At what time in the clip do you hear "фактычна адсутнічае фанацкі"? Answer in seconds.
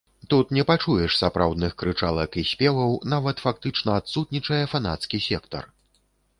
3.47-5.25